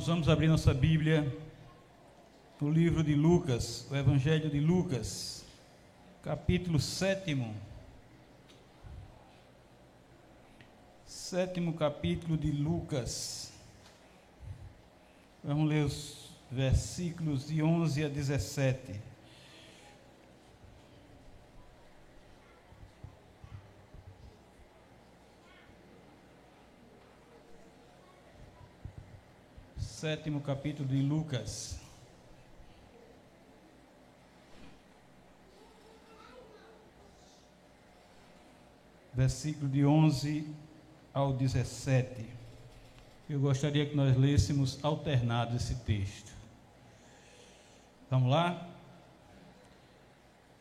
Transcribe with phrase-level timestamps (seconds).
[0.00, 1.30] Irmãos, vamos abrir nossa Bíblia
[2.58, 5.44] no livro de Lucas, o Evangelho de Lucas,
[6.22, 7.52] capítulo 7.
[11.04, 13.52] Sétimo capítulo de Lucas.
[15.44, 19.09] Vamos ler os versículos de 11 a 17.
[30.00, 31.78] Sétimo capítulo de Lucas.
[39.12, 40.46] Versículo de 11
[41.12, 42.24] ao 17.
[43.28, 46.32] Eu gostaria que nós lêssemos alternado esse texto.
[48.08, 48.66] Vamos lá?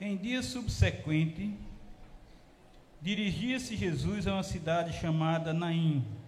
[0.02, 1.58] Em dia subsequente,
[3.02, 6.19] dirigia-se Jesus a uma cidade chamada Naim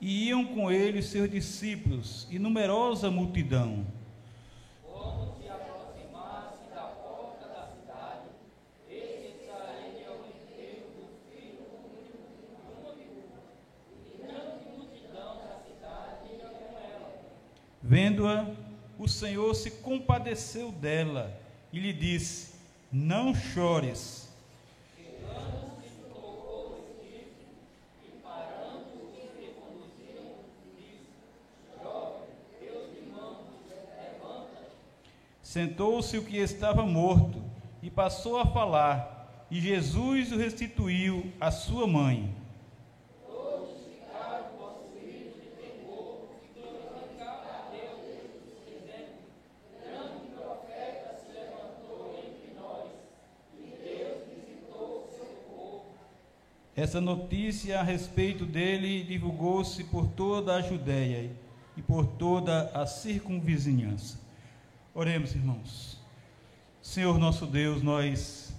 [0.00, 3.86] e iam com ele seus discípulos e numerosa multidão.
[5.38, 8.28] Se aproximasse da porta da cidade,
[10.28, 11.66] enterro do filho
[12.82, 13.42] único
[14.06, 17.12] e grande multidão da cidade ia com ela.
[17.82, 18.46] Vendo-a,
[18.98, 21.38] o Senhor se compadeceu dela
[21.72, 22.54] e lhe disse:
[22.90, 24.29] Não chores.
[35.50, 37.42] Sentou-se o que estava morto
[37.82, 42.32] e passou a falar, e Jesus o restituiu à sua mãe.
[56.76, 61.28] Essa notícia a respeito dele divulgou-se por toda a Judéia
[61.76, 64.29] e por toda a circunvizinhança.
[64.92, 65.96] Oremos, irmãos.
[66.82, 68.52] Senhor nosso Deus, nós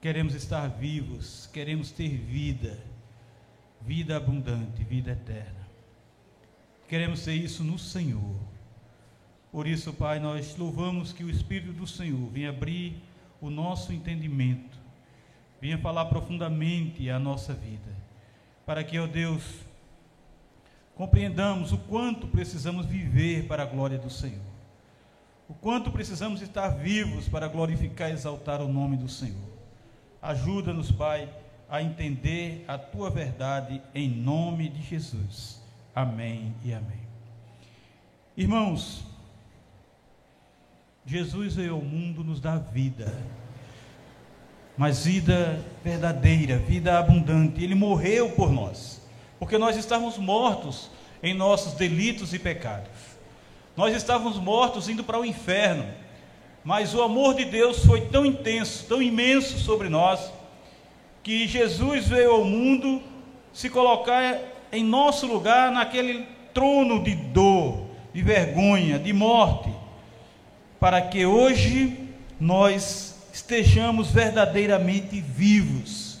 [0.00, 2.78] queremos estar vivos, queremos ter vida,
[3.80, 5.66] vida abundante, vida eterna.
[6.86, 8.36] Queremos ter isso no Senhor.
[9.50, 13.02] Por isso, Pai, nós louvamos que o Espírito do Senhor venha abrir
[13.40, 14.78] o nosso entendimento,
[15.60, 17.92] venha falar profundamente a nossa vida,
[18.64, 19.42] para que, ó Deus,
[20.94, 24.53] compreendamos o quanto precisamos viver para a glória do Senhor
[25.48, 29.52] o quanto precisamos estar vivos para glorificar e exaltar o nome do Senhor.
[30.22, 31.28] Ajuda-nos, Pai,
[31.68, 35.60] a entender a tua verdade em nome de Jesus.
[35.94, 37.04] Amém e amém.
[38.36, 39.04] Irmãos,
[41.06, 43.14] Jesus veio ao mundo nos dar vida,
[44.76, 47.62] mas vida verdadeira, vida abundante.
[47.62, 49.02] Ele morreu por nós,
[49.38, 50.90] porque nós estávamos mortos
[51.22, 53.13] em nossos delitos e pecados.
[53.76, 55.84] Nós estávamos mortos indo para o inferno,
[56.62, 60.30] mas o amor de Deus foi tão intenso, tão imenso sobre nós,
[61.22, 63.02] que Jesus veio ao mundo
[63.52, 64.38] se colocar
[64.70, 69.70] em nosso lugar naquele trono de dor, de vergonha, de morte,
[70.78, 71.98] para que hoje
[72.38, 76.20] nós estejamos verdadeiramente vivos.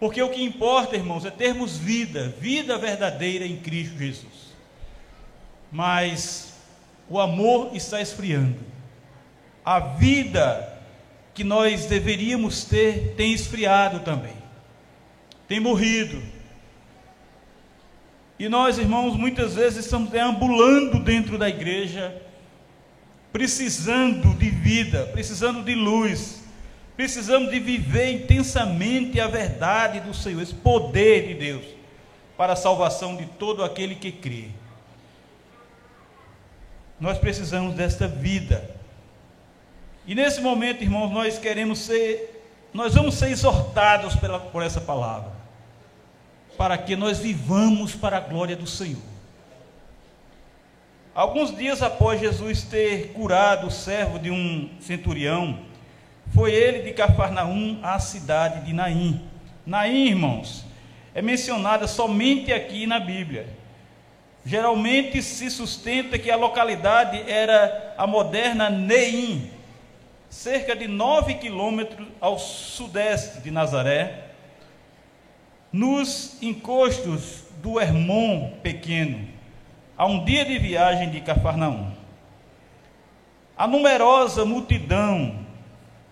[0.00, 4.51] Porque o que importa, irmãos, é termos vida, vida verdadeira em Cristo Jesus
[5.72, 6.52] mas
[7.08, 8.60] o amor está esfriando.
[9.64, 10.68] A vida
[11.32, 14.36] que nós deveríamos ter tem esfriado também,
[15.48, 16.22] tem morrido.
[18.38, 22.20] E nós, irmãos, muitas vezes estamos deambulando dentro da igreja,
[23.32, 26.42] precisando de vida, precisando de luz,
[26.96, 31.64] precisamos de viver intensamente a verdade do Senhor, esse poder de Deus
[32.36, 34.48] para a salvação de todo aquele que crê.
[37.02, 38.64] Nós precisamos desta vida.
[40.06, 45.32] E nesse momento, irmãos, nós queremos ser, nós vamos ser exortados pela, por essa palavra,
[46.56, 49.02] para que nós vivamos para a glória do Senhor.
[51.12, 55.58] Alguns dias após Jesus ter curado o servo de um centurião,
[56.32, 59.20] foi ele de Cafarnaum à cidade de Naim.
[59.66, 60.64] Naim, irmãos,
[61.12, 63.60] é mencionada somente aqui na Bíblia.
[64.44, 69.50] Geralmente se sustenta que a localidade era a moderna Neim,
[70.28, 74.30] cerca de 9 quilômetros ao sudeste de Nazaré,
[75.72, 79.28] nos encostos do Hermon pequeno,
[79.96, 81.92] a um dia de viagem de Cafarnaum.
[83.56, 85.46] A numerosa multidão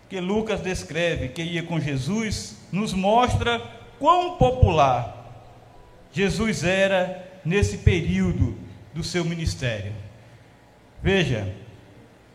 [0.09, 3.61] que Lucas descreve que ia com Jesus nos mostra
[3.99, 5.17] quão popular
[6.13, 8.59] Jesus era nesse período
[8.95, 9.93] do seu ministério.
[11.03, 11.53] Veja,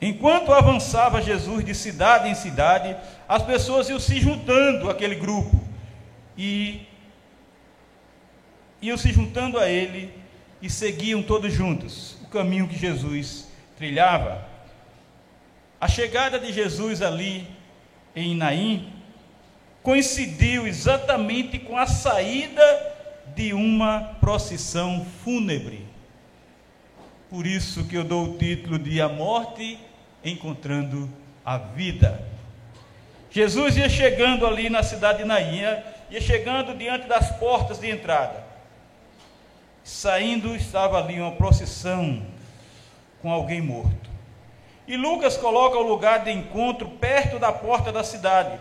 [0.02, 2.96] enquanto avançava Jesus de cidade em cidade,
[3.28, 5.62] as pessoas iam se juntando àquele grupo
[6.38, 6.88] e
[8.82, 10.14] iam se juntando a ele
[10.62, 13.48] e seguiam todos juntos o caminho que Jesus
[13.78, 14.48] trilhava.
[15.80, 17.48] A chegada de Jesus ali
[18.16, 18.92] em Naim
[19.84, 22.95] coincidiu exatamente com a saída
[23.36, 25.86] de uma procissão fúnebre.
[27.30, 29.78] Por isso que eu dou o título de A Morte
[30.24, 31.10] Encontrando
[31.44, 32.26] a Vida.
[33.30, 35.60] Jesus ia chegando ali na cidade de Naim,
[36.10, 38.44] ia chegando diante das portas de entrada.
[39.84, 42.26] Saindo estava ali uma procissão
[43.22, 44.10] com alguém morto.
[44.88, 48.58] E Lucas coloca o lugar de encontro perto da porta da cidade.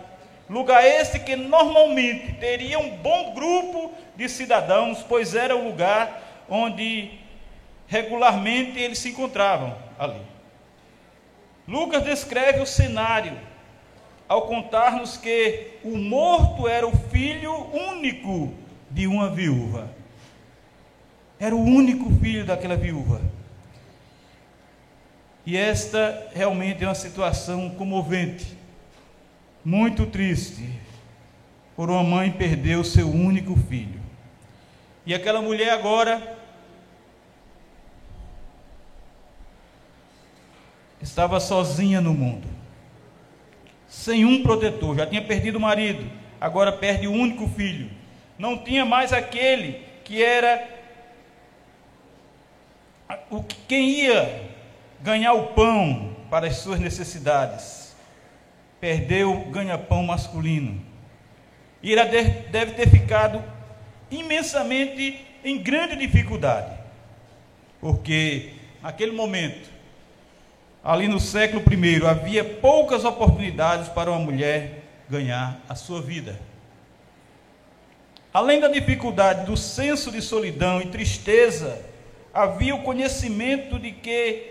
[0.48, 3.83] Lugar esse que normalmente teria um bom grupo
[4.16, 7.10] de cidadãos, pois era o lugar onde
[7.86, 10.20] regularmente eles se encontravam ali.
[11.66, 13.38] Lucas descreve o cenário
[14.28, 17.52] ao contar-nos que o morto era o filho
[17.92, 18.52] único
[18.90, 19.90] de uma viúva.
[21.38, 23.20] Era o único filho daquela viúva.
[25.46, 28.56] E esta realmente é uma situação comovente,
[29.62, 30.70] muito triste,
[31.76, 33.93] por uma mãe perder o seu único filho.
[35.06, 36.36] E aquela mulher agora
[41.00, 42.48] estava sozinha no mundo,
[43.86, 46.10] sem um protetor, já tinha perdido o marido,
[46.40, 47.90] agora perde o único filho.
[48.38, 50.68] Não tinha mais aquele que era
[53.30, 54.50] o quem ia
[55.00, 57.94] ganhar o pão para as suas necessidades.
[58.80, 60.82] Perdeu o ganha-pão masculino.
[61.82, 63.42] E ela deve ter ficado
[64.10, 66.74] imensamente em grande dificuldade.
[67.80, 69.68] Porque naquele momento,
[70.82, 76.40] ali no século I, havia poucas oportunidades para uma mulher ganhar a sua vida.
[78.32, 81.80] Além da dificuldade do senso de solidão e tristeza,
[82.32, 84.50] havia o conhecimento de que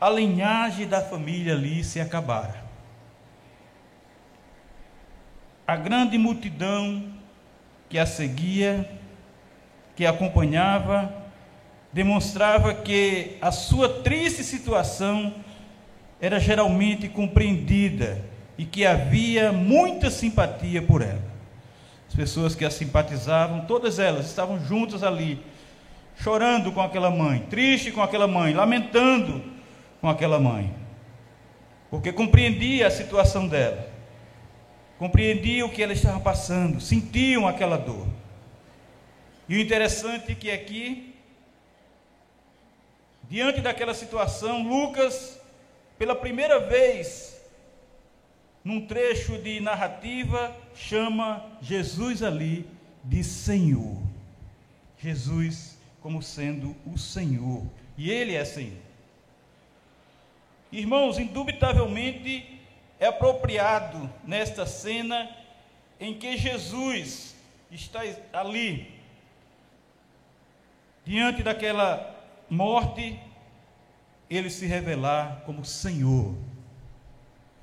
[0.00, 2.64] a linhagem da família ali se acabara.
[5.66, 7.11] A grande multidão
[7.92, 8.88] que a seguia,
[9.94, 11.14] que a acompanhava,
[11.92, 15.34] demonstrava que a sua triste situação
[16.18, 18.24] era geralmente compreendida
[18.56, 21.20] e que havia muita simpatia por ela.
[22.08, 25.38] As pessoas que a simpatizavam, todas elas estavam juntas ali,
[26.16, 29.44] chorando com aquela mãe, triste com aquela mãe, lamentando
[30.00, 30.74] com aquela mãe,
[31.90, 33.91] porque compreendia a situação dela
[35.02, 38.06] compreendiam o que ela estava passando, sentiam aquela dor.
[39.48, 41.16] E o interessante é que aqui,
[43.28, 45.40] diante daquela situação, Lucas,
[45.98, 47.36] pela primeira vez,
[48.62, 52.64] num trecho de narrativa, chama Jesus ali
[53.02, 54.00] de Senhor.
[55.00, 57.66] Jesus como sendo o Senhor.
[57.98, 58.78] E Ele é Senhor.
[60.70, 62.61] Irmãos, indubitavelmente,
[63.02, 65.28] é apropriado nesta cena
[65.98, 67.34] em que Jesus
[67.68, 68.96] está ali,
[71.04, 72.14] diante daquela
[72.48, 73.18] morte,
[74.30, 76.32] ele se revelar como Senhor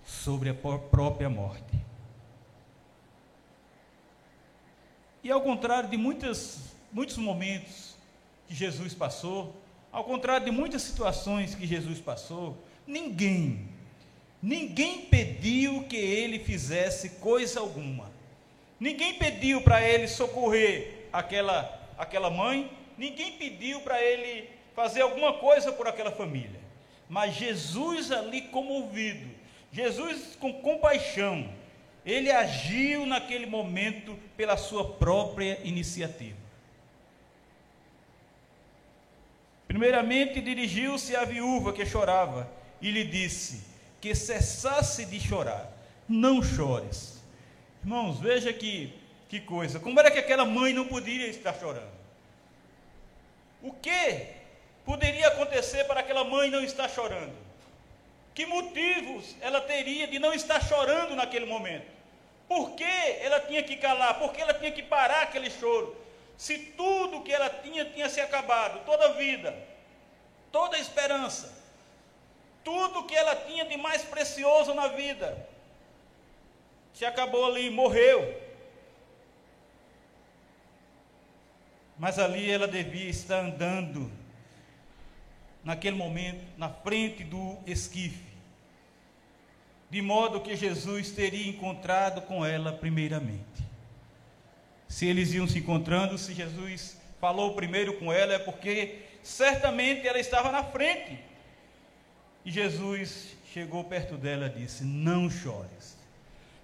[0.03, 1.79] sobre a própria morte.
[5.23, 7.95] E ao contrário de muitas, muitos momentos
[8.45, 9.55] que Jesus passou,
[9.89, 13.78] ao contrário de muitas situações que Jesus passou, ninguém
[14.41, 18.09] Ninguém pediu que ele fizesse coisa alguma.
[18.79, 22.71] Ninguém pediu para ele socorrer aquela, aquela mãe.
[22.97, 26.59] Ninguém pediu para ele fazer alguma coisa por aquela família.
[27.09, 29.29] Mas Jesus ali comovido,
[29.73, 31.49] Jesus com compaixão,
[32.05, 36.37] ele agiu naquele momento pela sua própria iniciativa.
[39.67, 42.49] Primeiramente dirigiu-se à viúva que chorava
[42.81, 43.68] e lhe disse:
[44.01, 45.71] que cessasse de chorar.
[46.07, 47.21] Não chores.
[47.81, 48.93] Irmãos, veja que,
[49.27, 49.79] que coisa.
[49.79, 51.99] Como era que aquela mãe não poderia estar chorando?
[53.61, 54.27] O que
[54.85, 57.35] poderia acontecer para aquela mãe não estar chorando?
[58.33, 61.85] Que motivos ela teria de não estar chorando naquele momento?
[62.47, 64.17] Por que ela tinha que calar?
[64.17, 65.95] Por que ela tinha que parar aquele choro?
[66.37, 69.55] Se tudo que ela tinha tinha se acabado, toda a vida,
[70.51, 71.58] toda a esperança,
[72.63, 75.47] tudo que ela tinha de mais precioso na vida
[76.93, 78.37] se acabou ali, morreu.
[81.97, 84.11] Mas ali ela devia estar andando
[85.63, 88.33] naquele momento, na frente do esquife,
[89.89, 93.63] de modo que Jesus teria encontrado com ela primeiramente.
[94.87, 100.19] Se eles iam se encontrando, se Jesus falou primeiro com ela, é porque certamente ela
[100.19, 101.28] estava na frente.
[102.45, 105.97] E Jesus chegou perto dela e disse: Não chores.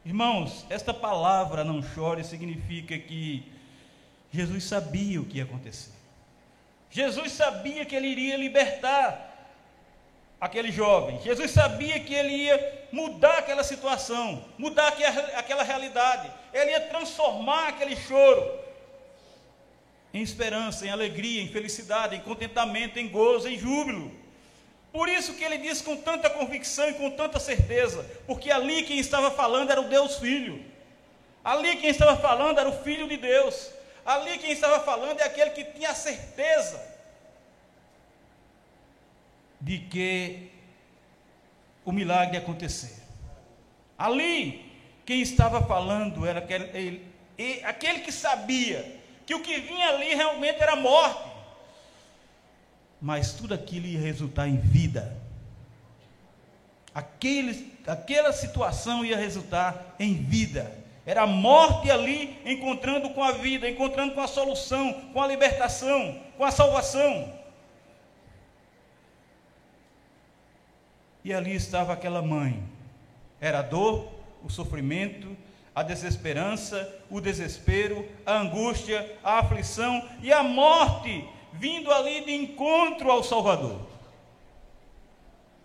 [0.06, 3.52] Irmãos, esta palavra não chore significa que
[4.32, 5.92] Jesus sabia o que ia acontecer.
[6.92, 9.34] Jesus sabia que ele iria libertar
[10.40, 11.20] aquele jovem.
[11.22, 14.94] Jesus sabia que ele ia mudar aquela situação, mudar
[15.36, 16.32] aquela realidade.
[16.54, 18.60] Ele ia transformar aquele choro
[20.14, 24.12] em esperança, em alegria, em felicidade, em contentamento, em gozo, em júbilo.
[24.96, 28.98] Por isso que ele diz com tanta convicção e com tanta certeza, porque ali quem
[28.98, 30.64] estava falando era o Deus Filho.
[31.44, 33.72] Ali quem estava falando era o Filho de Deus.
[34.06, 36.82] Ali quem estava falando é aquele que tinha a certeza
[39.60, 40.50] de que
[41.84, 43.04] o milagre acontecer.
[43.98, 44.72] Ali
[45.06, 46.70] quem estava falando era aquele,
[47.38, 51.35] ele, aquele que sabia que o que vinha ali realmente era morte
[53.02, 55.16] mas tudo aquilo ia resultar em vida.
[56.94, 60.72] Aquele, aquela situação ia resultar em vida.
[61.06, 66.20] Era a morte ali encontrando com a vida, encontrando com a solução, com a libertação,
[66.38, 67.34] com a salvação.
[71.24, 72.64] E ali estava aquela mãe.
[73.40, 74.12] Era a dor,
[74.44, 75.36] o sofrimento,
[75.76, 81.28] a desesperança, o desespero, a angústia, a aflição e a morte
[81.60, 83.80] vindo ali de encontro ao Salvador.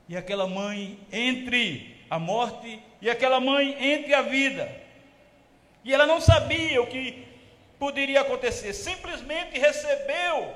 [0.08, 4.70] E aquela mãe entre a morte e aquela mãe entre a vida.
[5.84, 7.26] E ela não sabia o que
[7.78, 10.54] poderia acontecer, simplesmente recebeu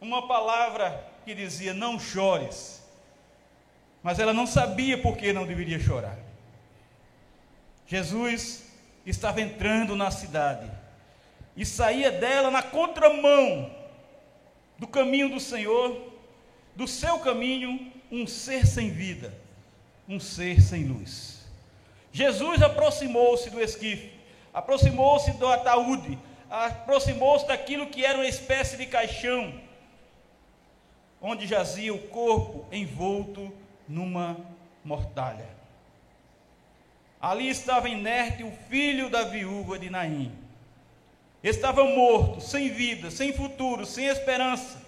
[0.00, 2.80] uma palavra que dizia: Não chores.
[4.02, 6.16] Mas ela não sabia por que não deveria chorar.
[7.86, 8.64] Jesus
[9.04, 10.70] estava entrando na cidade
[11.60, 13.70] e saía dela na contramão
[14.78, 16.10] do caminho do Senhor,
[16.74, 19.34] do seu caminho, um ser sem vida,
[20.08, 21.46] um ser sem luz.
[22.10, 24.10] Jesus aproximou-se do esquife,
[24.54, 29.52] aproximou-se do ataúde, aproximou-se daquilo que era uma espécie de caixão,
[31.20, 33.52] onde jazia o corpo envolto
[33.86, 34.34] numa
[34.82, 35.50] mortalha.
[37.20, 40.39] Ali estava inerte o filho da viúva de Naim
[41.42, 44.78] Estava morto, sem vida, sem futuro, sem esperança.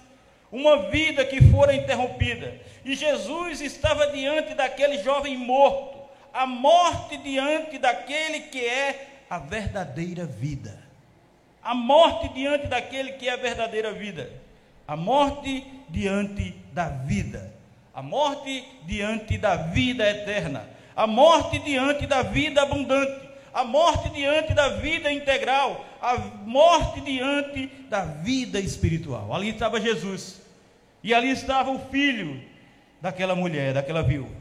[0.51, 2.61] Uma vida que fora interrompida.
[2.85, 5.99] E Jesus estava diante daquele jovem morto.
[6.33, 10.79] A morte diante daquele que é a verdadeira vida.
[11.63, 14.31] A morte diante daquele que é a verdadeira vida.
[14.87, 17.55] A morte diante da vida.
[17.95, 20.69] A morte diante da vida eterna.
[20.95, 27.67] A morte diante da vida abundante a morte diante da vida integral, a morte diante
[27.89, 29.33] da vida espiritual.
[29.35, 30.41] Ali estava Jesus,
[31.03, 32.43] e ali estava o filho
[33.01, 34.35] daquela mulher, daquela viúva.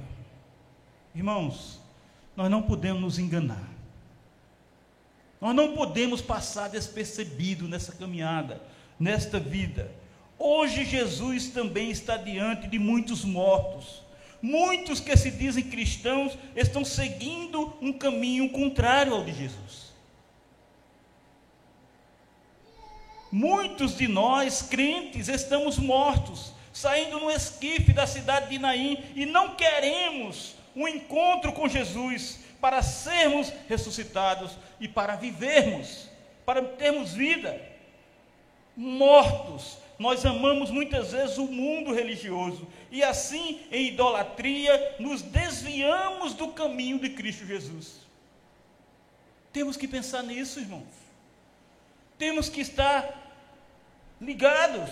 [1.13, 1.79] Irmãos,
[2.35, 3.69] nós não podemos nos enganar,
[5.39, 8.61] nós não podemos passar despercebido nessa caminhada,
[8.99, 9.91] nesta vida.
[10.37, 14.00] Hoje Jesus também está diante de muitos mortos
[14.41, 19.91] Muitos que se dizem cristãos estão seguindo um caminho contrário ao de Jesus.
[23.31, 29.55] Muitos de nós, crentes, estamos mortos, saindo no esquife da cidade de Naim e não
[29.55, 36.09] queremos um encontro com Jesus para sermos ressuscitados e para vivermos,
[36.45, 37.59] para termos vida.
[38.75, 46.47] Mortos, nós amamos muitas vezes o mundo religioso e assim, em idolatria, nos desviamos do
[46.47, 47.97] caminho de Cristo Jesus.
[49.53, 50.87] Temos que pensar nisso, irmãos.
[52.17, 53.15] Temos que estar
[54.19, 54.89] ligados,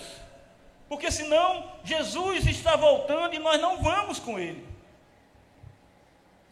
[0.88, 4.64] porque senão Jesus está voltando e nós não vamos com Ele.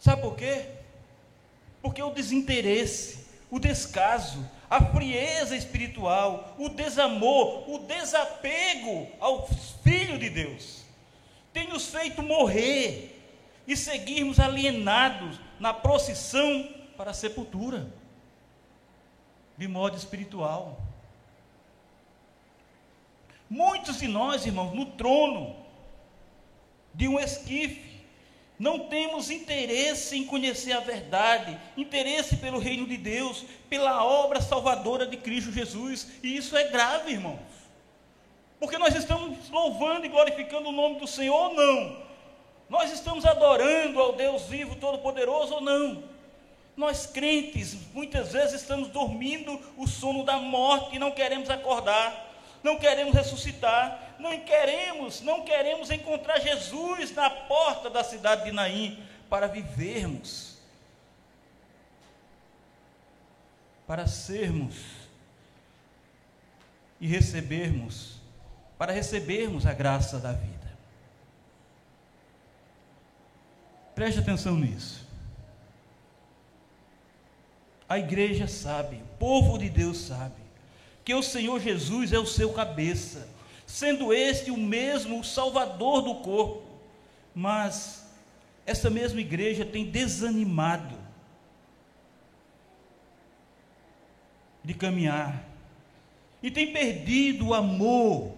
[0.00, 0.66] Sabe por quê?
[1.80, 9.48] Porque o desinteresse, o descaso, a frieza espiritual, o desamor, o desapego ao
[9.82, 10.82] Filho de Deus,
[11.52, 13.18] tem nos feito morrer
[13.66, 17.88] e seguirmos alienados na procissão para a sepultura,
[19.56, 20.80] de modo espiritual.
[23.48, 25.56] Muitos de nós, irmãos, no trono
[26.92, 27.87] de um esquife,
[28.58, 35.06] não temos interesse em conhecer a verdade, interesse pelo reino de Deus, pela obra salvadora
[35.06, 37.38] de Cristo Jesus, e isso é grave, irmãos.
[38.58, 42.08] Porque nós estamos louvando e glorificando o nome do Senhor ou não?
[42.68, 46.02] Nós estamos adorando ao Deus vivo, todo-poderoso ou não?
[46.76, 52.27] Nós crentes, muitas vezes estamos dormindo o sono da morte e não queremos acordar,
[52.62, 59.02] não queremos ressuscitar, não queremos, não queremos encontrar Jesus na porta da cidade de Naim
[59.28, 60.58] para vivermos,
[63.86, 64.74] para sermos
[67.00, 68.16] e recebermos,
[68.76, 70.58] para recebermos a graça da vida.
[73.94, 75.06] Preste atenção nisso.
[77.88, 80.37] A igreja sabe, o povo de Deus sabe,
[81.08, 83.26] que o Senhor Jesus é o seu cabeça,
[83.66, 86.62] sendo este o mesmo Salvador do corpo.
[87.34, 88.06] Mas
[88.66, 90.94] essa mesma igreja tem desanimado
[94.62, 95.48] de caminhar
[96.42, 98.34] e tem perdido o amor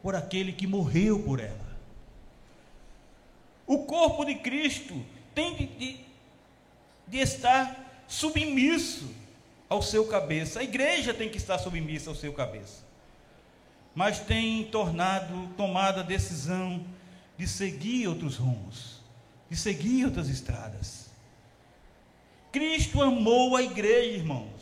[0.00, 1.76] por aquele que morreu por ela.
[3.66, 5.04] O corpo de Cristo
[5.34, 6.00] tem de, de,
[7.08, 9.23] de estar submisso
[9.68, 10.60] ao seu cabeça.
[10.60, 12.84] A igreja tem que estar submissa ao seu cabeça.
[13.94, 16.84] Mas tem tornado, tomado a decisão
[17.36, 19.00] de seguir outros rumos,
[19.48, 21.10] de seguir outras estradas.
[22.50, 24.54] Cristo amou a igreja, irmãos.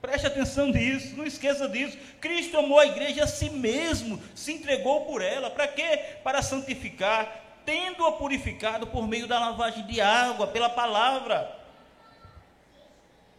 [0.00, 1.96] Preste atenção nisso, não esqueça disso.
[2.20, 5.50] Cristo amou a igreja a si mesmo, se entregou por ela.
[5.50, 6.16] Para quê?
[6.24, 11.59] Para santificar, tendo-a purificado por meio da lavagem de água, pela palavra.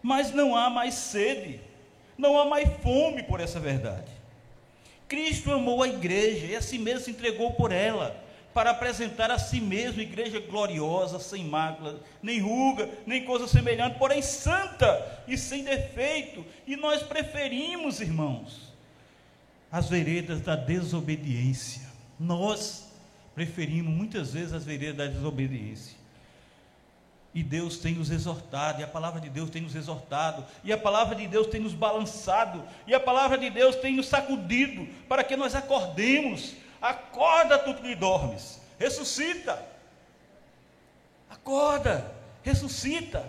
[0.02, 1.60] Mas não há mais sede,
[2.18, 4.12] não há mais fome por essa verdade.
[5.08, 8.16] Cristo amou a igreja e a si mesmo se entregou por ela,
[8.54, 14.22] para apresentar a si mesmo igreja gloriosa, sem mácula, nem ruga, nem coisa semelhante, porém
[14.22, 16.46] santa e sem defeito.
[16.68, 18.74] E nós preferimos, irmãos,
[19.72, 21.90] as veredas da desobediência.
[22.20, 22.92] Nós
[23.34, 25.98] preferimos muitas vezes as veredas da desobediência.
[27.34, 30.78] E Deus tem nos exortado, e a palavra de Deus tem nos exortado, e a
[30.78, 35.24] palavra de Deus tem nos balançado, e a palavra de Deus tem nos sacudido, para
[35.24, 36.54] que nós acordemos.
[36.82, 39.64] Acorda, tu que dormes, ressuscita.
[41.30, 42.14] Acorda,
[42.44, 43.24] ressuscita.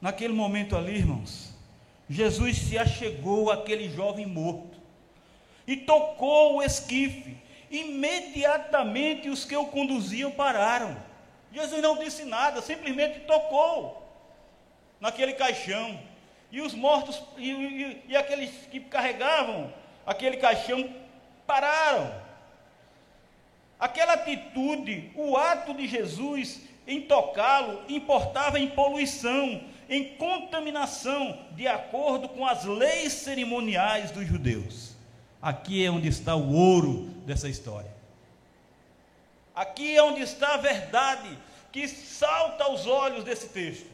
[0.00, 1.52] Naquele momento ali, irmãos,
[2.08, 4.78] Jesus se achegou àquele jovem morto
[5.66, 7.36] e tocou o esquife
[7.70, 10.96] Imediatamente os que o conduziam pararam.
[11.52, 14.06] Jesus não disse nada, simplesmente tocou
[15.00, 15.98] naquele caixão.
[16.50, 19.72] E os mortos e, e, e aqueles que carregavam
[20.06, 20.88] aquele caixão
[21.46, 22.14] pararam.
[23.78, 32.28] Aquela atitude, o ato de Jesus em tocá-lo, importava em poluição, em contaminação, de acordo
[32.28, 34.94] com as leis cerimoniais dos judeus.
[35.42, 37.95] Aqui é onde está o ouro dessa história.
[39.56, 41.38] Aqui é onde está a verdade
[41.72, 43.90] que salta aos olhos desse texto.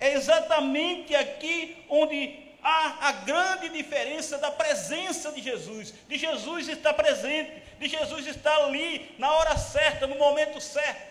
[0.00, 6.94] É exatamente aqui onde há a grande diferença da presença de Jesus, de Jesus estar
[6.94, 11.08] presente, de Jesus estar ali na hora certa, no momento certo.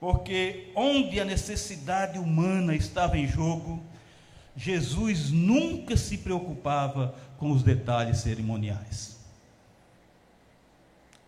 [0.00, 3.82] Porque onde a necessidade humana estava em jogo,
[4.56, 9.18] Jesus nunca se preocupava com os detalhes cerimoniais.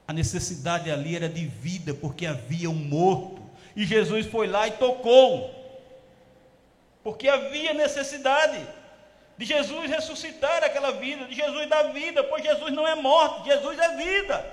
[0.07, 3.43] A necessidade ali era de vida, porque havia um morto.
[3.75, 5.53] E Jesus foi lá e tocou.
[7.03, 8.65] Porque havia necessidade
[9.37, 13.79] de Jesus ressuscitar aquela vida, de Jesus dar vida, pois Jesus não é morto, Jesus
[13.79, 14.53] é vida.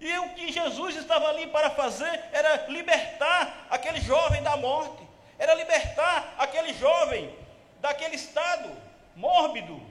[0.00, 5.11] E o que Jesus estava ali para fazer era libertar aquele jovem da morte
[5.42, 7.36] era libertar aquele jovem
[7.80, 8.70] daquele estado
[9.16, 9.82] mórbido.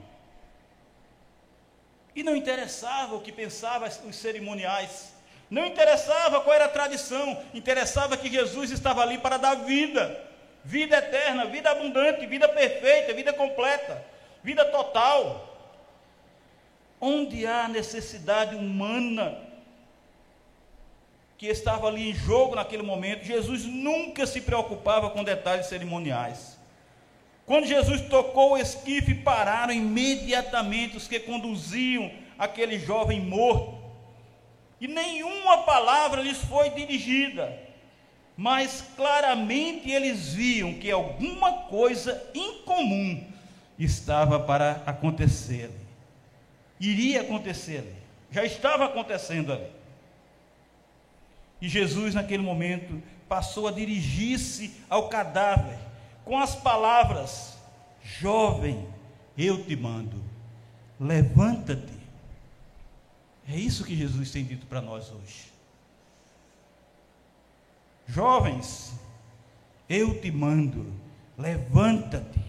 [2.16, 5.12] E não interessava o que pensavam os cerimoniais,
[5.50, 10.24] não interessava qual era a tradição, interessava que Jesus estava ali para dar vida,
[10.64, 14.02] vida eterna, vida abundante, vida perfeita, vida completa,
[14.42, 15.50] vida total.
[16.98, 19.38] Onde há necessidade humana
[21.42, 26.56] que estava ali em jogo naquele momento, Jesus nunca se preocupava com detalhes cerimoniais.
[27.44, 33.76] Quando Jesus tocou o esquife, pararam imediatamente os que conduziam aquele jovem morto.
[34.80, 37.58] E nenhuma palavra lhes foi dirigida,
[38.36, 43.20] mas claramente eles viam que alguma coisa incomum
[43.76, 45.72] estava para acontecer.
[46.78, 47.82] Iria acontecer,
[48.30, 49.81] já estava acontecendo ali.
[51.62, 55.78] E Jesus, naquele momento, passou a dirigir-se ao cadáver
[56.24, 57.56] com as palavras:
[58.02, 58.84] Jovem,
[59.38, 60.20] eu te mando,
[60.98, 62.02] levanta-te.
[63.48, 65.52] É isso que Jesus tem dito para nós hoje.
[68.08, 68.92] Jovens,
[69.88, 70.92] eu te mando,
[71.38, 72.42] levanta-te.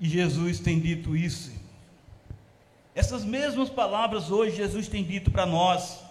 [0.00, 1.57] E Jesus tem dito isso.
[2.98, 6.02] Essas mesmas palavras hoje Jesus tem dito para nós,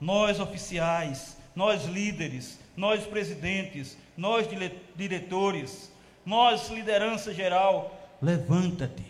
[0.00, 4.46] nós oficiais, nós líderes, nós presidentes, nós
[4.94, 5.92] diretores,
[6.24, 9.04] nós liderança geral, levanta-te.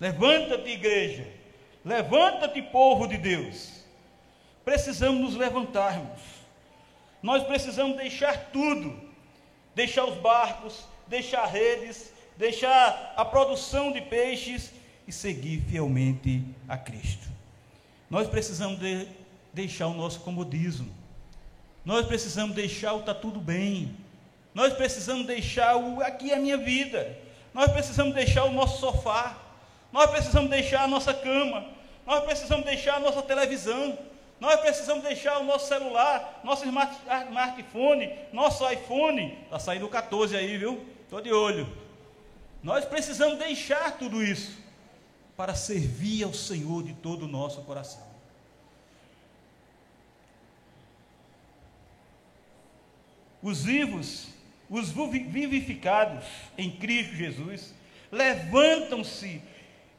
[0.00, 1.28] Levanta-te, igreja.
[1.84, 3.84] Levanta-te, povo de Deus.
[4.64, 6.20] Precisamos nos levantarmos.
[7.22, 9.00] Nós precisamos deixar tudo.
[9.76, 14.72] Deixar os barcos, deixar redes, deixar a produção de peixes
[15.06, 17.28] e seguir fielmente a Cristo.
[18.08, 19.06] Nós precisamos de
[19.52, 20.90] deixar o nosso comodismo.
[21.84, 23.96] Nós precisamos deixar o está tudo bem.
[24.54, 27.16] Nós precisamos deixar o aqui é a minha vida.
[27.52, 29.36] Nós precisamos deixar o nosso sofá.
[29.92, 31.66] Nós precisamos deixar a nossa cama.
[32.06, 33.98] Nós precisamos deixar a nossa televisão.
[34.40, 39.38] Nós precisamos deixar o nosso celular, nosso smartphone, nosso iPhone.
[39.44, 40.84] Está saindo o 14 aí, viu?
[41.02, 41.66] Estou de olho.
[42.62, 44.63] Nós precisamos deixar tudo isso
[45.36, 48.14] para servir ao Senhor de todo o nosso coração.
[53.42, 54.28] Os vivos,
[54.70, 56.24] os vivificados
[56.56, 57.74] em Cristo Jesus,
[58.10, 59.42] levantam-se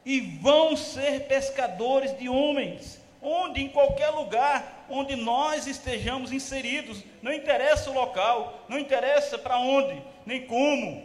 [0.04, 7.32] e vão ser pescadores de homens, onde em qualquer lugar onde nós estejamos inseridos, não
[7.32, 11.02] interessa o local, não interessa para onde, nem como,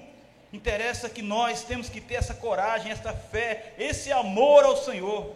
[0.54, 5.36] interessa que nós temos que ter essa coragem, essa fé, esse amor ao Senhor.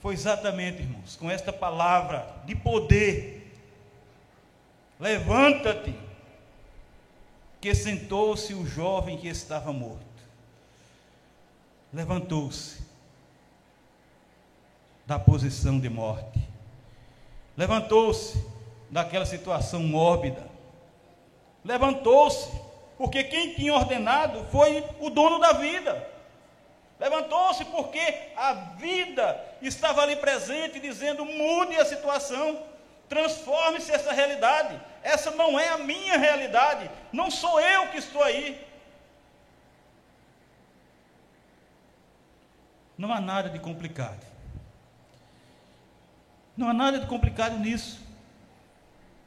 [0.00, 3.44] Foi exatamente, irmãos, com esta palavra de poder
[4.98, 5.94] Levanta-te,
[7.60, 10.02] que sentou-se o jovem que estava morto.
[11.92, 12.82] Levantou-se
[15.06, 16.40] da posição de morte.
[17.56, 18.44] Levantou-se
[18.90, 20.48] daquela situação mórbida.
[21.64, 22.50] Levantou-se,
[22.96, 26.08] porque quem tinha ordenado foi o dono da vida.
[26.98, 32.62] Levantou-se porque a vida estava ali presente, dizendo: mude a situação.
[33.08, 34.80] Transforme-se essa realidade.
[35.02, 36.90] Essa não é a minha realidade.
[37.12, 38.66] Não sou eu que estou aí.
[42.96, 44.24] Não há nada de complicado.
[46.56, 48.00] Não há nada de complicado nisso.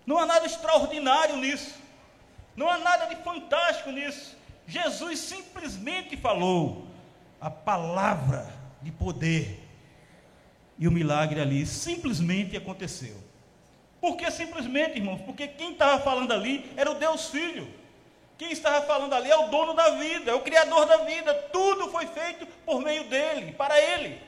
[0.05, 1.75] Não há nada extraordinário nisso.
[2.57, 4.35] Não há nada de fantástico nisso.
[4.65, 6.87] Jesus simplesmente falou
[7.39, 9.63] a palavra de poder.
[10.79, 13.15] E o milagre ali simplesmente aconteceu.
[14.01, 17.71] Porque simplesmente, irmãos, porque quem estava falando ali era o Deus Filho.
[18.37, 21.33] Quem estava falando ali é o dono da vida, é o Criador da vida.
[21.51, 24.19] Tudo foi feito por meio dele, para ele.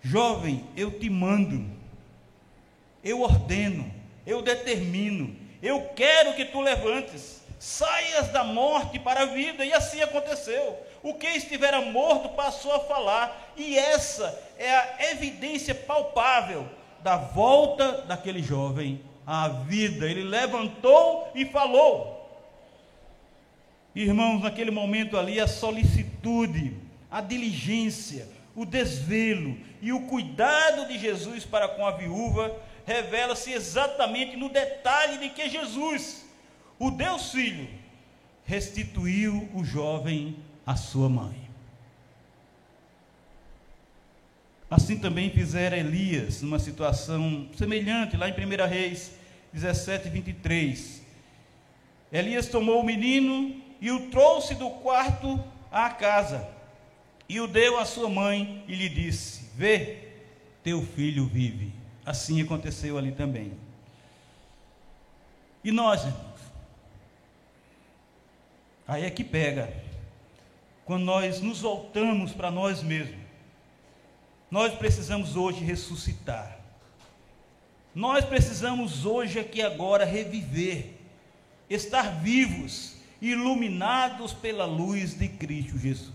[0.00, 1.64] Jovem, eu te mando,
[3.02, 3.91] eu ordeno,
[4.26, 10.02] eu determino, eu quero que tu levantes, saias da morte para a vida, e assim
[10.02, 10.76] aconteceu.
[11.02, 16.68] O que estivera morto passou a falar, e essa é a evidência palpável
[17.00, 20.06] da volta daquele jovem à vida.
[20.06, 22.20] Ele levantou e falou.
[23.94, 26.76] Irmãos, naquele momento ali, a solicitude,
[27.10, 32.54] a diligência, o desvelo e o cuidado de Jesus para com a viúva
[32.86, 36.24] revela-se exatamente no detalhe de que Jesus,
[36.78, 37.68] o Deus Filho,
[38.44, 41.42] restituiu o jovem a sua mãe.
[44.70, 49.12] Assim também fizera Elias, numa situação semelhante, lá em 1 Reis
[49.52, 51.02] 17, 23.
[52.10, 56.48] Elias tomou o menino e o trouxe do quarto à casa,
[57.28, 59.98] e o deu à sua mãe e lhe disse: Vê,
[60.62, 61.81] teu filho vive.
[62.04, 63.52] Assim aconteceu ali também.
[65.62, 66.40] E nós, irmãos?
[68.86, 69.72] Aí é que pega
[70.84, 73.22] quando nós nos voltamos para nós mesmos,
[74.50, 76.58] nós precisamos hoje ressuscitar.
[77.94, 80.94] Nós precisamos hoje aqui agora reviver,
[81.70, 86.12] estar vivos, iluminados pela luz de Cristo Jesus.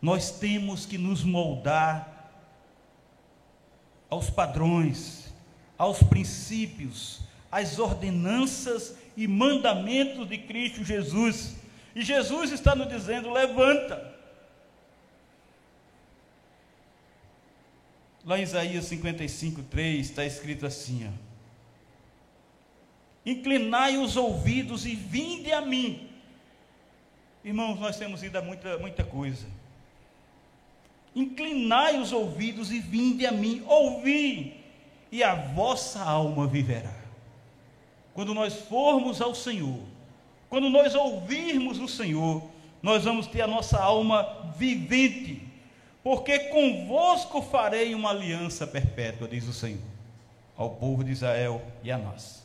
[0.00, 2.11] Nós temos que nos moldar
[4.12, 5.32] aos padrões,
[5.78, 7.20] aos princípios,
[7.50, 11.62] às ordenanças e mandamentos de Cristo Jesus
[11.94, 14.12] e Jesus está nos dizendo: levanta.
[18.24, 21.12] Lá em Isaías 55, 3 está escrito assim: ó,
[23.26, 26.08] Inclinai os ouvidos e vinde a mim.
[27.44, 29.46] Irmãos, nós temos ido a muita, muita coisa.
[31.14, 34.56] Inclinai os ouvidos e vinde a mim, ouvi,
[35.10, 36.94] e a vossa alma viverá.
[38.14, 39.80] Quando nós formos ao Senhor,
[40.48, 42.42] quando nós ouvirmos o Senhor,
[42.82, 45.42] nós vamos ter a nossa alma vivente,
[46.02, 49.80] porque convosco farei uma aliança perpétua, diz o Senhor,
[50.56, 52.41] ao povo de Israel e a nós.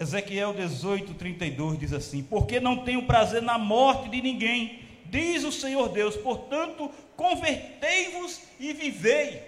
[0.00, 5.52] Ezequiel 18, 32 diz assim: Porque não tenho prazer na morte de ninguém, diz o
[5.52, 9.42] Senhor Deus, portanto, convertei-vos e vivei.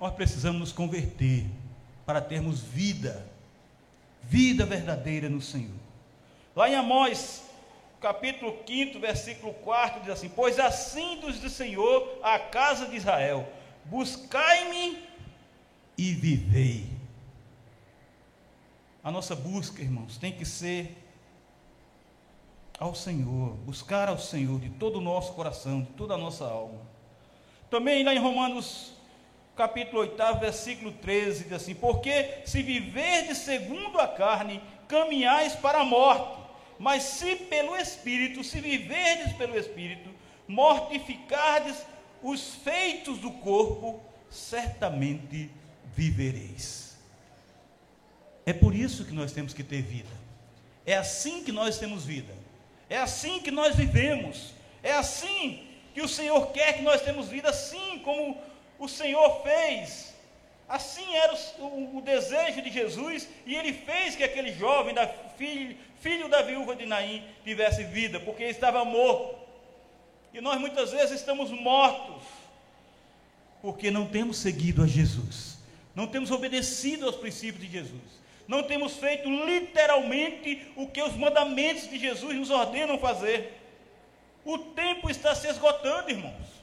[0.00, 1.44] Nós precisamos nos converter
[2.06, 3.26] para termos vida,
[4.22, 5.74] vida verdadeira no Senhor.
[6.54, 7.42] Lá em Amós,
[8.00, 13.48] capítulo 5, versículo 4, diz assim: Pois assim diz o Senhor à casa de Israel:
[13.86, 15.02] Buscai-me
[15.98, 16.93] e vivei.
[19.04, 20.96] A nossa busca, irmãos, tem que ser
[22.80, 26.80] ao Senhor, buscar ao Senhor de todo o nosso coração, de toda a nossa alma.
[27.68, 28.94] Também lá em Romanos
[29.54, 35.84] capítulo 8, versículo 13, diz assim: Porque se viverdes segundo a carne, caminhais para a
[35.84, 36.38] morte,
[36.78, 40.08] mas se pelo Espírito, se viverdes pelo Espírito,
[40.48, 41.76] mortificardes
[42.22, 45.50] os feitos do corpo, certamente
[45.94, 46.83] vivereis.
[48.46, 50.10] É por isso que nós temos que ter vida.
[50.84, 52.32] É assim que nós temos vida.
[52.88, 54.52] É assim que nós vivemos.
[54.82, 58.36] É assim que o Senhor quer que nós temos vida, assim como
[58.78, 60.12] o Senhor fez.
[60.68, 65.06] Assim era o, o, o, desejo de Jesus, e ele fez que aquele jovem, da
[65.06, 69.38] filho, filho da viúva de Naim, tivesse vida, porque ele estava morto.
[70.32, 72.22] E nós muitas vezes estamos mortos,
[73.62, 75.58] porque não temos seguido a Jesus,
[75.94, 81.88] não temos obedecido aos princípios de Jesus, não temos feito literalmente o que os mandamentos
[81.88, 83.60] de Jesus nos ordenam fazer.
[84.44, 86.54] O tempo está se esgotando, irmãos.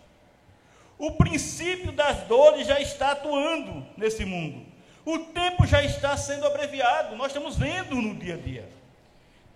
[0.97, 4.63] O princípio das dores já está atuando nesse mundo.
[5.03, 8.69] O tempo já está sendo abreviado, nós estamos vendo no dia a dia.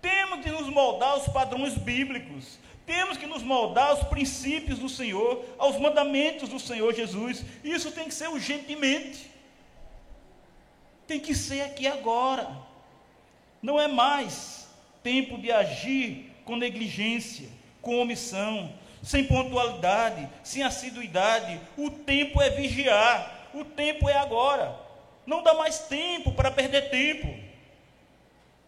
[0.02, 5.44] Temos que nos moldar aos padrões bíblicos, temos que nos moldar aos princípios do Senhor,
[5.56, 7.44] aos mandamentos do Senhor Jesus.
[7.62, 9.30] Isso tem que ser urgentemente.
[11.06, 12.48] Tem que ser aqui agora.
[13.62, 14.68] Não é mais
[15.02, 17.48] tempo de agir com negligência,
[17.80, 21.60] com omissão, sem pontualidade, sem assiduidade.
[21.76, 24.76] O tempo é vigiar, o tempo é agora.
[25.24, 27.32] Não dá mais tempo para perder tempo.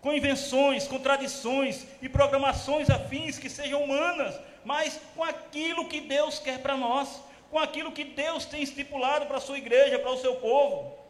[0.00, 6.38] Com invenções, com tradições e programações afins que sejam humanas, mas com aquilo que Deus
[6.38, 7.20] quer para nós,
[7.50, 11.07] com aquilo que Deus tem estipulado para a sua igreja, para o seu povo.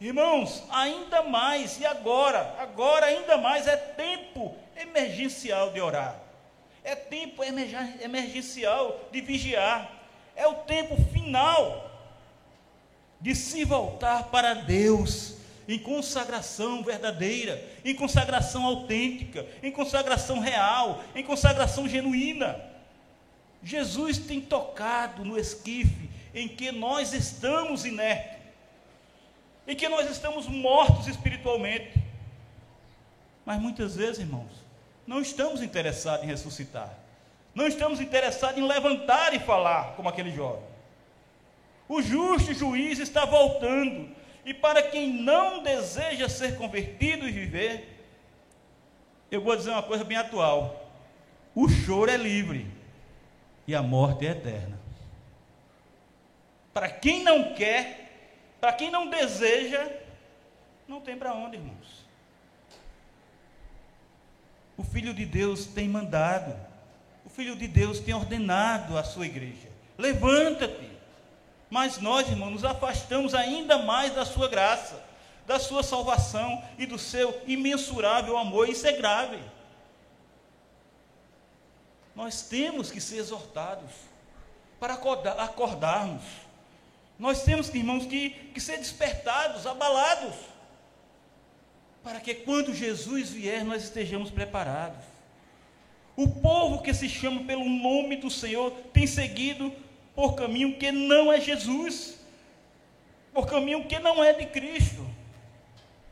[0.00, 6.20] Irmãos, ainda mais, e agora, agora ainda mais é tempo emergencial de orar.
[6.84, 9.90] É tempo emergencial de vigiar.
[10.36, 11.90] É o tempo final
[13.20, 21.22] de se voltar para Deus em consagração verdadeira, em consagração autêntica, em consagração real, em
[21.22, 22.58] consagração genuína.
[23.62, 28.37] Jesus tem tocado no esquife em que nós estamos inertes,
[29.68, 31.92] em que nós estamos mortos espiritualmente.
[33.44, 34.50] Mas muitas vezes, irmãos,
[35.06, 36.90] não estamos interessados em ressuscitar.
[37.54, 40.64] Não estamos interessados em levantar e falar, como aquele jovem.
[41.86, 44.08] O justo juiz está voltando.
[44.44, 47.98] E para quem não deseja ser convertido e viver,
[49.30, 50.90] eu vou dizer uma coisa bem atual:
[51.54, 52.66] o choro é livre
[53.66, 54.78] e a morte é eterna.
[56.72, 57.97] Para quem não quer,
[58.60, 59.88] para quem não deseja,
[60.86, 62.06] não tem para onde, irmãos.
[64.76, 66.54] O Filho de Deus tem mandado,
[67.24, 70.88] o Filho de Deus tem ordenado à sua igreja: levanta-te.
[71.70, 75.02] Mas nós, irmãos, nos afastamos ainda mais da sua graça,
[75.46, 79.38] da sua salvação e do seu imensurável amor, isso é grave.
[82.14, 83.90] Nós temos que ser exortados
[84.80, 86.22] para acordar, acordarmos.
[87.18, 90.34] Nós temos, irmãos, que, que ser despertados, abalados
[92.08, 95.04] para que quando Jesus vier nós estejamos preparados.
[96.16, 99.70] O povo que se chama pelo nome do Senhor tem seguido
[100.14, 102.18] por caminho que não é Jesus,
[103.32, 105.06] por caminho que não é de Cristo.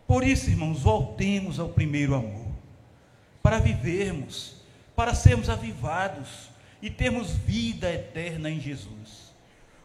[0.07, 2.47] Por isso, irmãos, voltemos ao primeiro amor,
[3.43, 4.57] para vivermos,
[4.95, 9.26] para sermos avivados e termos vida eterna em Jesus.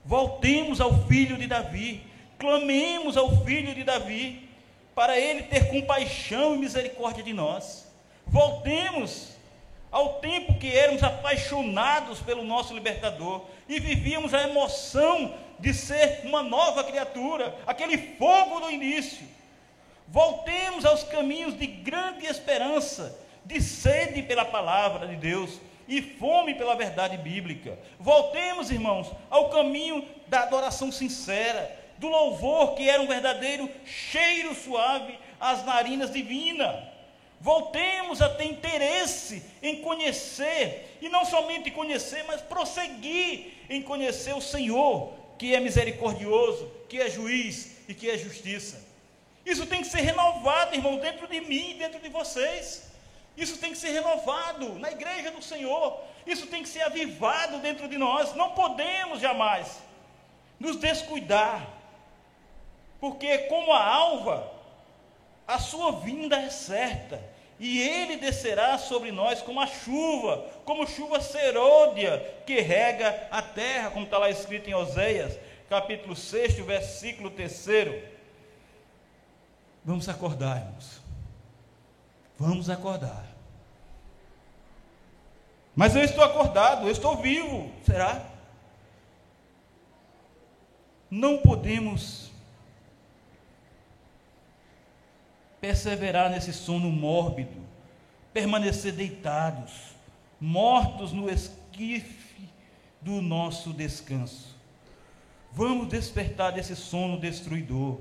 [0.04, 2.04] Voltemos ao filho de Davi,
[2.40, 4.50] clamemos ao filho de Davi,
[4.96, 7.88] para ele ter compaixão e misericórdia de nós.
[8.26, 9.30] Voltemos
[9.92, 16.42] ao tempo que éramos apaixonados pelo nosso libertador e vivíamos a emoção de ser uma
[16.42, 19.26] nova criatura, aquele fogo do início.
[20.08, 25.60] Voltemos aos caminhos de grande esperança, de sede pela palavra de Deus
[25.92, 27.78] e fome pela verdade bíblica.
[28.00, 35.20] Voltemos, irmãos, ao caminho da adoração sincera, do louvor que era um verdadeiro cheiro suave
[35.38, 36.82] às narinas divinas.
[37.42, 44.40] Voltemos a ter interesse em conhecer, e não somente conhecer, mas prosseguir em conhecer o
[44.40, 48.82] Senhor, que é misericordioso, que é juiz e que é justiça.
[49.46, 52.91] Isso tem que ser renovado, irmão, dentro de mim dentro de vocês.
[53.36, 56.02] Isso tem que ser renovado na igreja do Senhor.
[56.26, 58.36] Isso tem que ser avivado dentro de nós.
[58.36, 59.82] Não podemos jamais
[60.60, 61.68] nos descuidar.
[63.00, 64.52] Porque, como a alva,
[65.48, 67.22] a sua vinda é certa.
[67.60, 73.92] E ele descerá sobre nós como a chuva, como chuva serôdia que rega a terra,
[73.92, 75.38] como está lá escrito em Oséias,
[75.70, 78.04] capítulo 6, versículo 3.
[79.84, 81.01] Vamos acordar, irmãos.
[82.42, 83.24] Vamos acordar.
[85.76, 88.26] Mas eu estou acordado, eu estou vivo, será?
[91.08, 92.32] Não podemos
[95.60, 97.62] perseverar nesse sono mórbido,
[98.34, 99.96] permanecer deitados,
[100.40, 102.50] mortos no esquife
[103.00, 104.58] do nosso descanso.
[105.52, 108.00] Vamos despertar desse sono destruidor.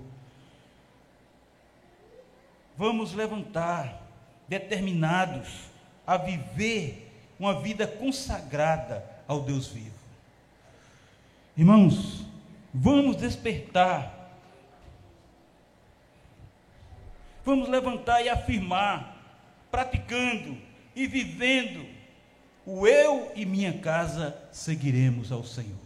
[2.75, 4.09] Vamos levantar,
[4.51, 5.49] determinados
[6.07, 9.95] a viver uma vida consagrada ao Deus vivo.
[11.57, 12.27] Irmãos,
[12.75, 14.21] vamos despertar
[17.45, 19.17] Vamos levantar e afirmar,
[19.71, 20.57] praticando
[20.95, 21.87] e vivendo,
[22.67, 25.79] o eu e minha casa seguiremos ao Senhor.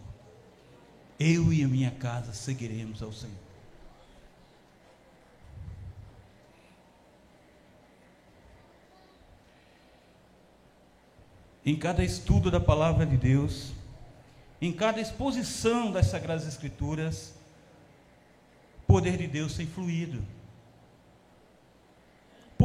[1.19, 3.44] Eu e a minha casa seguiremos ao Senhor.
[11.65, 13.71] Em cada estudo da palavra de Deus,
[14.61, 17.33] em cada exposição das Sagradas Escrituras,
[18.83, 20.21] o poder de Deus tem fluído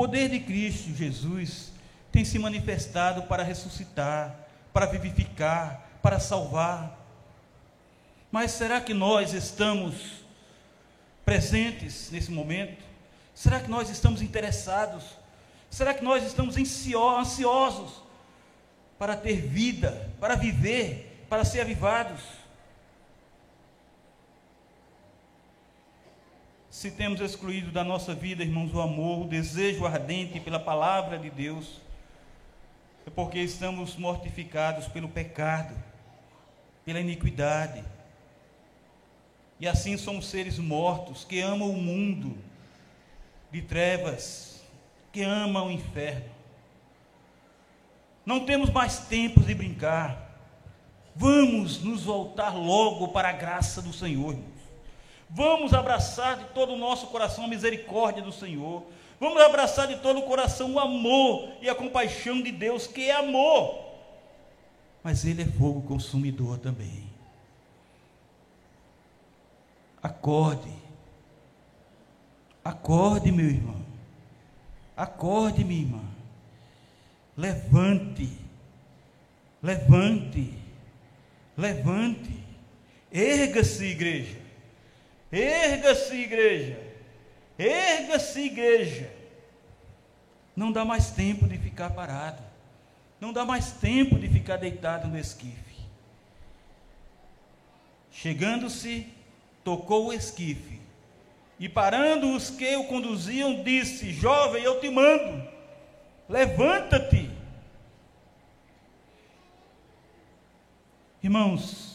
[0.01, 1.73] poder de Cristo Jesus
[2.11, 4.35] tem se manifestado para ressuscitar,
[4.73, 6.99] para vivificar, para salvar.
[8.33, 10.25] Mas será que nós estamos
[11.23, 12.83] presentes nesse momento?
[13.35, 15.05] Será que nós estamos interessados?
[15.69, 18.03] Será que nós estamos ansiosos
[19.01, 22.21] para ter vida, para viver, para ser avivados?
[26.81, 31.29] se temos excluído da nossa vida, irmãos, o amor, o desejo ardente pela palavra de
[31.29, 31.79] Deus,
[33.07, 35.75] é porque estamos mortificados pelo pecado,
[36.83, 37.85] pela iniquidade.
[39.59, 42.39] E assim somos seres mortos que amam o mundo
[43.53, 44.65] de trevas,
[45.13, 46.40] que amam o inferno.
[48.31, 50.39] Não temos mais tempo de brincar.
[51.17, 54.39] Vamos nos voltar logo para a graça do Senhor.
[55.29, 58.85] Vamos abraçar de todo o nosso coração a misericórdia do Senhor.
[59.19, 63.17] Vamos abraçar de todo o coração o amor e a compaixão de Deus, que é
[63.17, 63.85] amor.
[65.03, 67.11] Mas Ele é fogo consumidor também.
[70.01, 70.73] Acorde.
[72.65, 73.85] Acorde, meu irmão.
[74.97, 76.20] Acorde, minha irmã.
[77.41, 78.29] Levante.
[79.63, 80.55] Levante.
[81.57, 82.31] Levante.
[83.11, 84.39] Erga-se, igreja.
[85.33, 86.79] Erga-se, igreja.
[87.59, 89.11] Erga-se, igreja.
[90.55, 92.43] Não dá mais tempo de ficar parado.
[93.21, 95.77] Não dá mais tempo de ficar deitado no esquife.
[98.11, 99.07] Chegando-se,
[99.65, 100.81] tocou o esquife.
[101.59, 105.47] E parando os que o conduziam, disse: Jovem, eu te mando,
[106.29, 107.20] levanta-te.
[111.31, 111.91] Irmãos,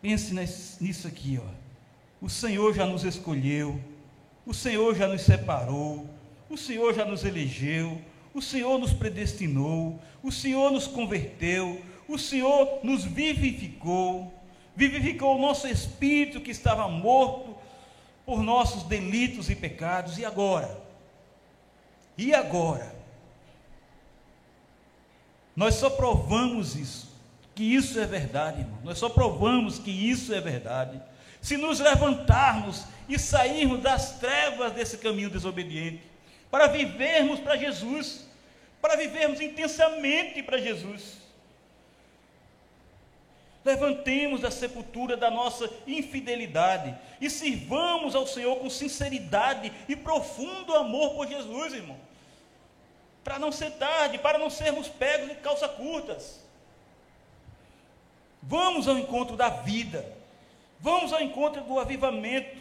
[0.00, 0.32] Pense
[0.80, 1.48] nisso aqui, ó.
[2.24, 3.80] O Senhor já nos escolheu,
[4.46, 6.08] o Senhor já nos separou,
[6.48, 8.00] o Senhor já nos elegeu,
[8.32, 14.32] o Senhor nos predestinou, o Senhor nos converteu, o Senhor nos vivificou,
[14.76, 17.56] vivificou o nosso espírito que estava morto
[18.24, 20.80] por nossos delitos e pecados, e agora?
[22.16, 22.93] E agora?
[25.56, 27.12] Nós só provamos isso,
[27.54, 28.80] que isso é verdade, irmão.
[28.82, 31.00] Nós só provamos que isso é verdade.
[31.40, 36.02] Se nos levantarmos e sairmos das trevas desse caminho desobediente,
[36.50, 38.26] para vivermos para Jesus,
[38.80, 41.18] para vivermos intensamente para Jesus.
[43.64, 51.14] Levantemos da sepultura da nossa infidelidade e sirvamos ao Senhor com sinceridade e profundo amor
[51.14, 51.96] por Jesus, irmão.
[53.24, 56.44] Para não ser tarde, para não sermos pegos de calça curtas.
[58.42, 60.04] Vamos ao encontro da vida,
[60.78, 62.54] vamos ao encontro do avivamento,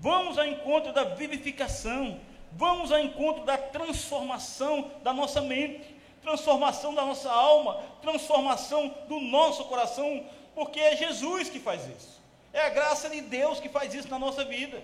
[0.00, 2.18] vamos ao encontro da vivificação,
[2.52, 9.64] vamos ao encontro da transformação da nossa mente, transformação da nossa alma, transformação do nosso
[9.66, 12.20] coração, porque é Jesus que faz isso.
[12.52, 14.82] É a graça de Deus que faz isso na nossa vida.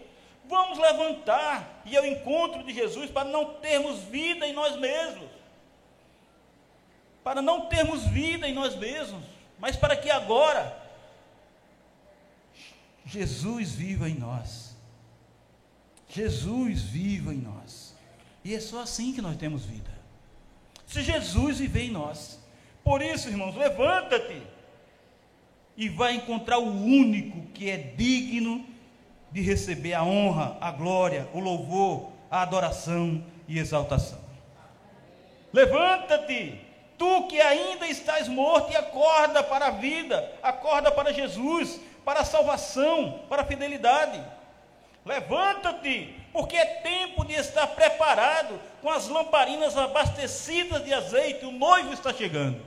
[0.48, 5.28] Vamos levantar e ao encontro de Jesus para não termos vida em nós mesmos.
[7.22, 9.24] Para não termos vida em nós mesmos,
[9.58, 10.78] mas para que agora
[13.06, 14.74] Jesus viva em nós.
[16.08, 17.94] Jesus viva em nós.
[18.44, 19.90] E é só assim que nós temos vida.
[20.86, 22.38] Se Jesus viver em nós.
[22.84, 24.42] Por isso, irmãos, levanta-te
[25.76, 28.73] e vai encontrar o único que é digno
[29.34, 34.20] de receber a honra, a glória, o louvor, a adoração e exaltação.
[35.52, 36.60] Levanta-te,
[36.96, 42.24] tu que ainda estás morto, e acorda para a vida, acorda para Jesus, para a
[42.24, 44.22] salvação, para a fidelidade.
[45.04, 51.92] Levanta-te, porque é tempo de estar preparado, com as lamparinas abastecidas de azeite, o noivo
[51.92, 52.64] está chegando.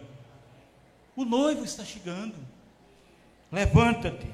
[1.15, 2.35] O noivo está chegando.
[3.49, 4.29] Levanta-te,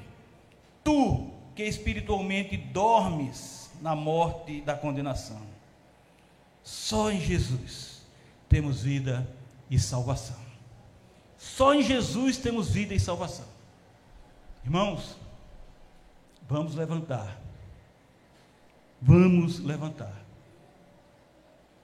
[0.82, 5.40] tu que espiritualmente dormes na morte da condenação.
[6.62, 8.02] Só em Jesus
[8.48, 9.26] temos vida
[9.70, 10.38] e salvação.
[11.36, 13.44] Só em Jesus temos vida e salvação.
[14.64, 15.16] Irmãos,
[16.48, 17.38] vamos levantar.
[19.00, 20.24] Vamos levantar.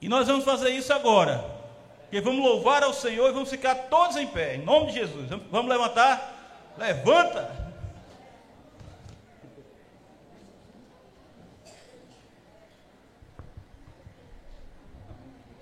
[0.01, 1.61] E nós vamos fazer isso agora.
[2.01, 5.29] Porque vamos louvar ao Senhor e vamos ficar todos em pé, em nome de Jesus.
[5.51, 6.73] Vamos levantar?
[6.77, 7.60] Levanta!